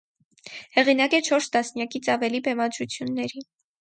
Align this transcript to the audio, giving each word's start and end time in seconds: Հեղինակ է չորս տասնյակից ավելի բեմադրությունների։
Հեղինակ 0.77 1.13
է 1.19 1.21
չորս 1.29 1.49
տասնյակից 1.57 2.11
ավելի 2.15 2.41
բեմադրությունների։ 2.49 3.45